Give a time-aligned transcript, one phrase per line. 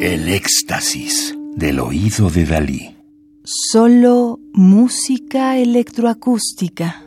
[0.00, 2.94] El éxtasis del oído de Dalí.
[3.42, 7.02] Solo música electroacústica.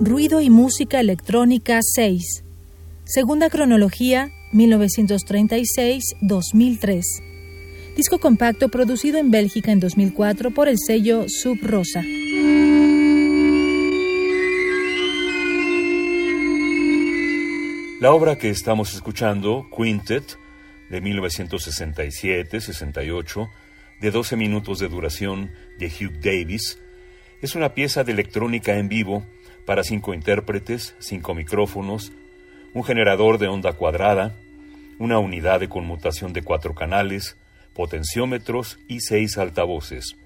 [0.00, 2.44] Ruido y música electrónica 6.
[3.04, 7.02] Segunda cronología 1936-2003.
[7.94, 12.02] Disco compacto producido en Bélgica en 2004 por el sello Sub Rosa.
[18.00, 20.38] La obra que estamos escuchando, Quintet,
[20.90, 23.50] de 1967-68,
[24.00, 26.82] de 12 minutos de duración, de Hugh Davis,
[27.40, 29.24] es una pieza de electrónica en vivo
[29.64, 32.12] para cinco intérpretes, cinco micrófonos,
[32.74, 34.36] un generador de onda cuadrada,
[34.98, 37.38] una unidad de conmutación de cuatro canales,
[37.72, 40.16] potenciómetros y seis altavoces.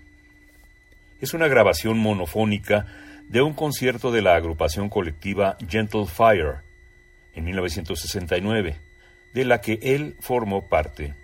[1.21, 2.87] Es una grabación monofónica
[3.29, 6.63] de un concierto de la agrupación colectiva Gentle Fire
[7.35, 8.94] en 1969
[9.35, 11.15] de la que él formó parte.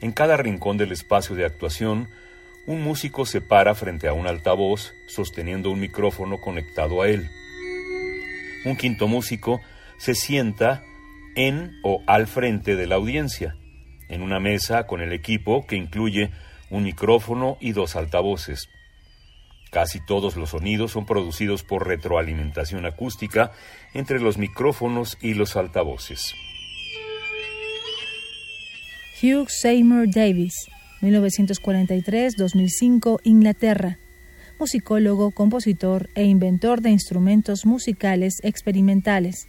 [0.00, 2.08] En cada rincón del espacio de actuación,
[2.66, 7.28] un músico se para frente a un altavoz sosteniendo un micrófono conectado a él.
[8.64, 9.60] Un quinto músico
[9.98, 10.82] se sienta
[11.36, 13.56] en o al frente de la audiencia,
[14.08, 16.30] en una mesa con el equipo que incluye
[16.70, 18.68] un micrófono y dos altavoces.
[19.70, 23.52] Casi todos los sonidos son producidos por retroalimentación acústica
[23.94, 26.34] entre los micrófonos y los altavoces.
[29.22, 30.52] Hugh Seymour Davis,
[31.00, 33.98] 1943-2005, Inglaterra.
[34.58, 39.46] Musicólogo, compositor e inventor de instrumentos musicales experimentales.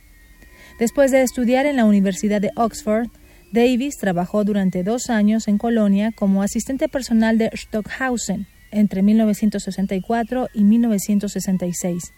[0.77, 3.07] Después de estudiar en la Universidad de Oxford,
[3.51, 10.65] Davis trabajó durante dos años en Colonia como asistente personal de Stockhausen entre 1964 y
[10.65, 12.13] 1966.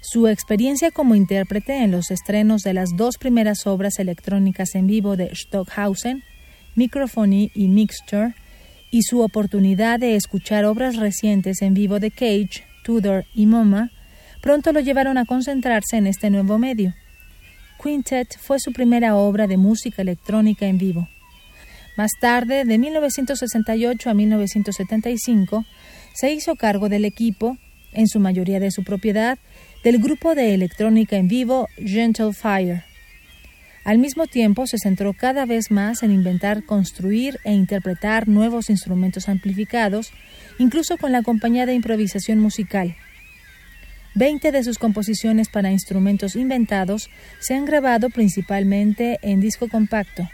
[0.00, 5.16] Su experiencia como intérprete en los estrenos de las dos primeras obras electrónicas en vivo
[5.16, 6.22] de Stockhausen,
[6.76, 8.34] Microphony y Mixture,
[8.90, 13.90] y su oportunidad de escuchar obras recientes en vivo de Cage, Tudor y MoMA,
[14.40, 16.94] pronto lo llevaron a concentrarse en este nuevo medio.
[17.82, 21.08] Quintet fue su primera obra de música electrónica en vivo.
[21.96, 25.64] Más tarde, de 1968 a 1975,
[26.14, 27.58] se hizo cargo del equipo,
[27.92, 29.38] en su mayoría de su propiedad,
[29.84, 32.84] del grupo de electrónica en vivo Gentle Fire.
[33.84, 39.28] Al mismo tiempo se centró cada vez más en inventar, construir e interpretar nuevos instrumentos
[39.28, 40.12] amplificados,
[40.58, 42.96] incluso con la compañía de improvisación musical.
[44.14, 47.08] Veinte de sus composiciones para instrumentos inventados
[47.40, 50.28] se han grabado principalmente en disco compacto.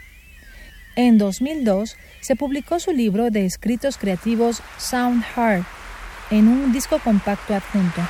[0.95, 5.63] En 2002 se publicó su libro de escritos creativos Sound Hard
[6.29, 8.01] en un disco compacto adjunto.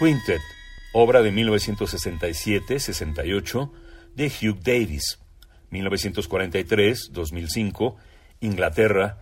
[0.00, 0.40] Quintet,
[0.94, 3.70] obra de 1967-68
[4.16, 5.18] de Hugh Davis,
[5.70, 7.96] 1943-2005,
[8.40, 9.18] Inglaterra,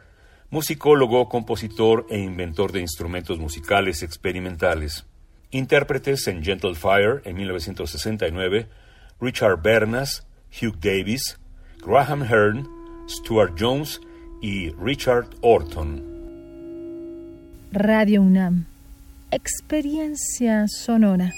[0.50, 5.04] musicólogo, compositor e inventor de instrumentos musicales experimentales.
[5.50, 8.68] Intérpretes en Gentle Fire en 1969,
[9.20, 10.28] Richard Bernas,
[10.62, 11.40] Hugh Davis,
[11.84, 12.68] Graham Hearn,
[13.08, 14.00] Stuart Jones
[14.40, 16.04] y Richard Orton.
[17.72, 18.77] Radio UNAM
[19.30, 21.34] Experiencia sonora.